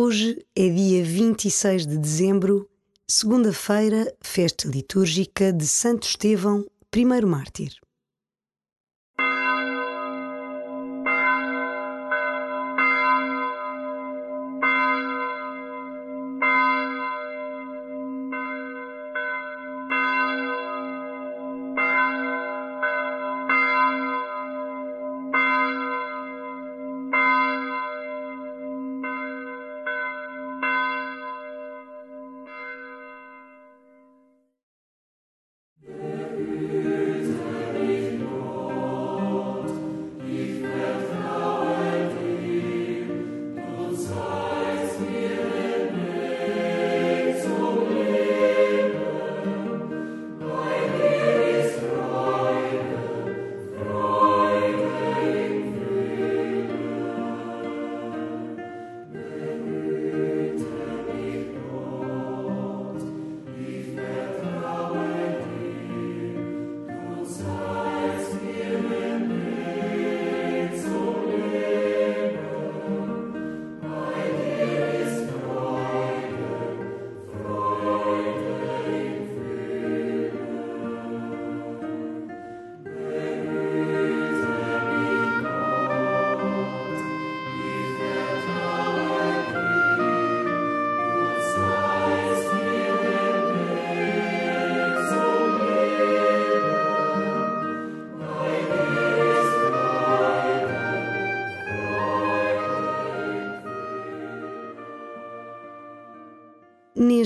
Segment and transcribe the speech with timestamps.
[0.00, 2.70] Hoje é dia 26 de dezembro,
[3.04, 7.72] segunda-feira, festa litúrgica de Santo Estevão, primeiro mártir.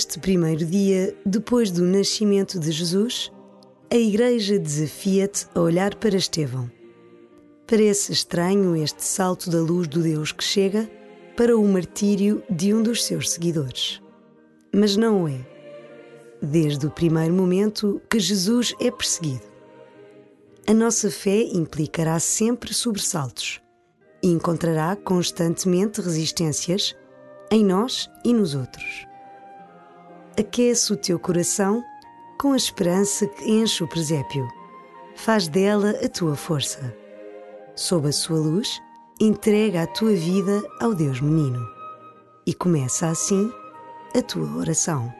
[0.00, 3.30] Neste primeiro dia, depois do nascimento de Jesus,
[3.92, 6.70] a Igreja desafia-te a olhar para Estevão.
[7.66, 10.90] Parece estranho este salto da luz do Deus que chega
[11.36, 14.00] para o martírio de um dos seus seguidores.
[14.74, 15.46] Mas não é.
[16.40, 19.44] Desde o primeiro momento que Jesus é perseguido.
[20.66, 23.60] A nossa fé implicará sempre sobressaltos
[24.22, 26.96] e encontrará constantemente resistências
[27.50, 29.09] em nós e nos outros
[30.40, 31.84] aquece o teu coração
[32.38, 34.48] com a esperança que enche o presépio.
[35.14, 36.96] Faz dela a tua força.
[37.76, 38.80] Sob a sua luz,
[39.20, 41.60] entrega a tua vida ao Deus menino.
[42.46, 43.52] E começa assim
[44.16, 45.19] a tua oração.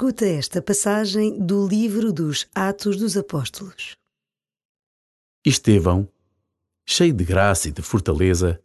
[0.00, 3.98] Escuta esta passagem do livro dos Atos dos Apóstolos.
[5.44, 6.08] Estevão,
[6.86, 8.58] cheio de graça e de fortaleza,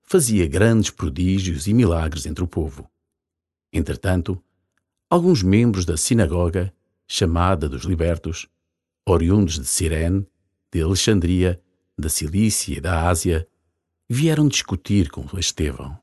[0.00, 2.90] fazia grandes prodígios e milagres entre o povo.
[3.70, 4.42] Entretanto,
[5.10, 6.72] alguns membros da sinagoga,
[7.06, 8.48] chamada dos libertos,
[9.06, 10.26] oriundos de Cirene,
[10.72, 11.60] de Alexandria,
[11.98, 13.46] da Cilícia e da Ásia,
[14.08, 16.00] vieram discutir com Estevão.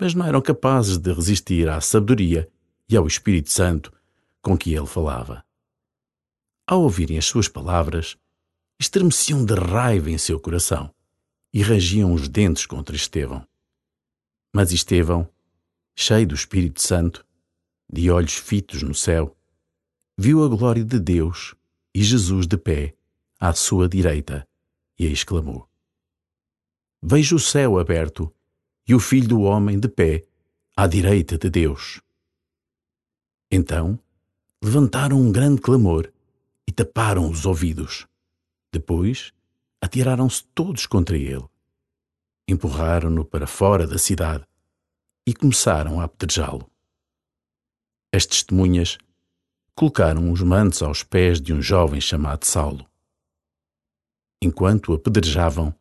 [0.00, 2.50] Mas não eram capazes de resistir à sabedoria
[2.88, 3.92] e ao Espírito Santo
[4.40, 5.44] com que ele falava.
[6.66, 8.16] Ao ouvirem as suas palavras,
[8.78, 10.94] estremeciam de raiva em seu coração
[11.52, 13.46] e rangiam os dentes contra Estevão.
[14.54, 15.28] Mas Estevão,
[15.96, 17.26] cheio do Espírito Santo,
[17.90, 19.36] de olhos fitos no céu,
[20.16, 21.54] viu a glória de Deus
[21.94, 22.94] e Jesus de pé
[23.40, 24.46] à sua direita
[24.98, 25.68] e exclamou:
[27.02, 28.32] Vejo o céu aberto
[28.86, 30.26] e o Filho do Homem de pé
[30.76, 32.00] à direita de Deus.
[33.50, 33.98] Então
[34.62, 36.12] levantaram um grande clamor
[36.66, 38.06] e taparam os ouvidos.
[38.72, 39.32] Depois
[39.80, 41.48] atiraram-se todos contra ele.
[42.46, 44.46] Empurraram-no para fora da cidade
[45.26, 46.70] e começaram a apedrejá-lo.
[48.12, 48.98] As testemunhas
[49.74, 52.88] colocaram os mantos aos pés de um jovem chamado Saulo.
[54.42, 55.74] Enquanto o apedrejavam,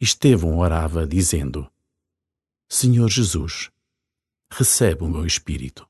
[0.00, 1.70] Estevão orava, dizendo:
[2.68, 3.70] Senhor Jesus,
[4.50, 5.88] recebe o meu espírito.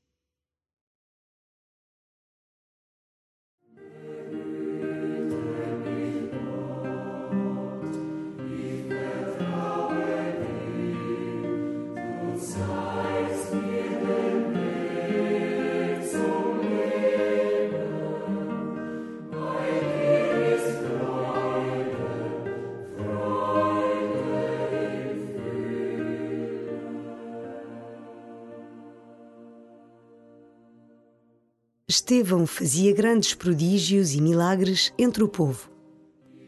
[31.87, 35.69] Estevão fazia grandes prodígios e milagres entre o povo.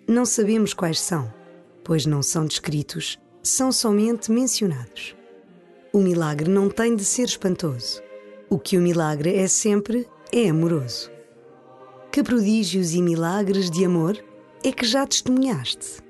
[0.08, 1.32] Não sabemos quais são,
[1.84, 5.16] pois não são descritos, são somente mencionados.
[5.94, 8.02] O milagre não tem de ser espantoso.
[8.50, 11.12] O que o milagre é sempre é amoroso.
[12.12, 14.18] Que prodígios e milagres de amor
[14.64, 16.07] é que já testemunhaste?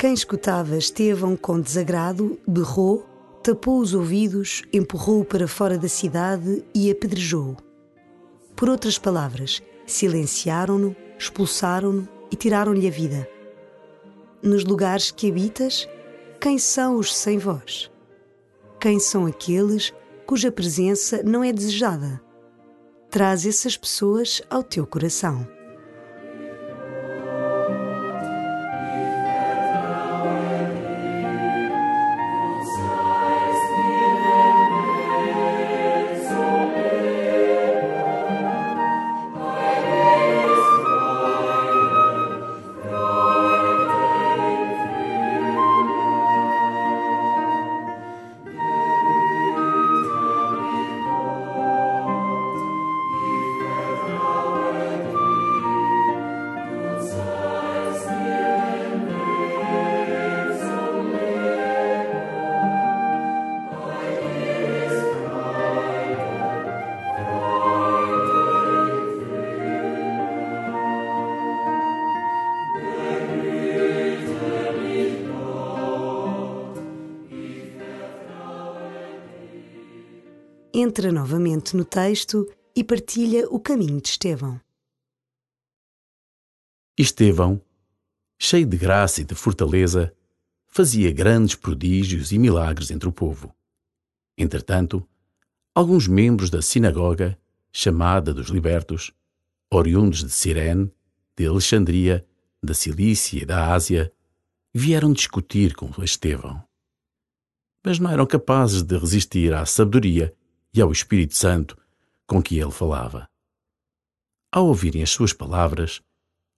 [0.00, 3.06] Quem escutava Estevão com desagrado berrou,
[3.42, 7.58] tapou os ouvidos, empurrou-o para fora da cidade e apedrejou-o.
[8.56, 13.28] Por outras palavras, silenciaram-no, expulsaram-no e tiraram-lhe a vida.
[14.42, 15.86] Nos lugares que habitas,
[16.40, 17.90] quem são os sem voz?
[18.80, 19.92] Quem são aqueles
[20.26, 22.22] cuja presença não é desejada?
[23.10, 25.46] Traz essas pessoas ao teu coração.
[80.80, 84.60] Entra novamente no texto e partilha o caminho de Estevão.
[86.98, 87.60] Estevão,
[88.38, 90.14] cheio de graça e de fortaleza,
[90.66, 93.54] fazia grandes prodígios e milagres entre o povo.
[94.38, 95.06] Entretanto,
[95.74, 97.38] alguns membros da sinagoga,
[97.70, 99.12] chamada dos libertos,
[99.70, 100.90] oriundos de Cirene,
[101.36, 102.26] de Alexandria,
[102.62, 104.12] da Cilícia e da Ásia,
[104.72, 106.62] vieram discutir com Estevão.
[107.84, 110.34] Mas não eram capazes de resistir à sabedoria
[110.72, 111.76] e ao Espírito Santo
[112.26, 113.28] com que ele falava.
[114.52, 116.00] Ao ouvirem as suas palavras,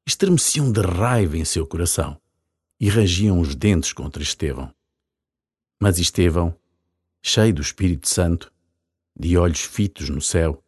[0.06, 2.20] estremeciam de raiva em seu coração
[2.78, 4.74] e rangiam os dentes contra Estevão.
[5.80, 6.54] Mas Estevão,
[7.22, 8.52] cheio do Espírito Santo,
[9.18, 10.62] de olhos fitos no céu,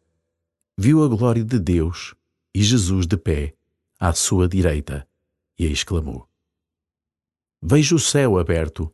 [0.77, 2.15] viu a glória de Deus
[2.53, 3.53] e Jesus de pé
[3.99, 5.07] à sua direita
[5.57, 6.27] e exclamou:
[7.61, 8.93] Vejo o céu aberto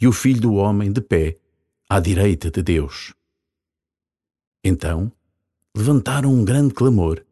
[0.00, 1.38] e o Filho do Homem de pé
[1.88, 3.14] à direita de Deus.
[4.62, 5.12] Então
[5.76, 7.24] levantaram um grande clamor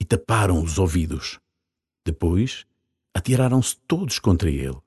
[0.00, 1.38] e taparam os ouvidos.
[2.04, 2.64] Depois
[3.14, 4.80] atiraram-se todos contra ele.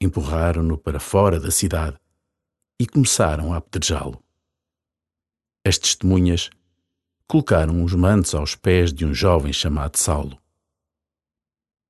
[0.00, 1.98] empurraram-no para fora da cidade
[2.80, 4.22] e começaram a apedrejá-lo.
[5.66, 6.50] As testemunhas
[7.26, 10.40] colocaram os mantos aos pés de um jovem chamado Saulo.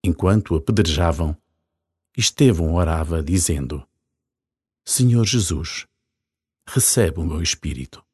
[0.05, 1.37] Enquanto o apedrejavam,
[2.17, 3.87] Estevão orava, dizendo:
[4.87, 5.87] Senhor Jesus,
[6.67, 8.05] recebe o meu espírito.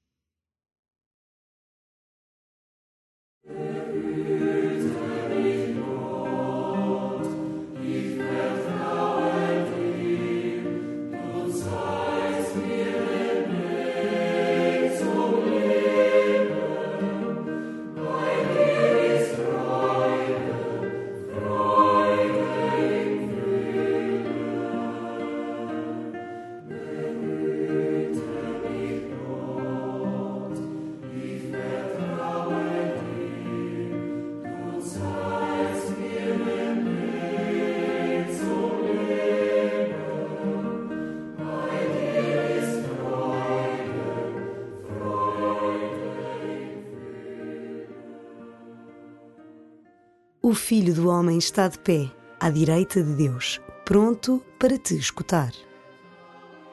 [50.55, 52.09] O Filho do Homem está de pé,
[52.39, 55.53] à direita de Deus, pronto para te escutar.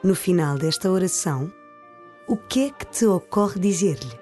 [0.04, 1.52] No final desta oração,
[2.28, 4.21] o que é que te ocorre dizer-lhe?